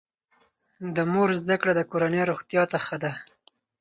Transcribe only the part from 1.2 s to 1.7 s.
زده